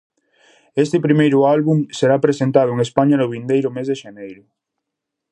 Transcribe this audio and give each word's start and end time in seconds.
Este 0.83 0.97
primeiro 1.05 1.39
álbum 1.55 1.77
será 1.99 2.17
presentado 2.25 2.69
en 2.71 2.79
España 2.87 3.15
no 3.17 3.31
vindeiro 3.33 3.69
mes 3.75 3.87
de 3.91 3.99
xaneiro. 4.01 4.43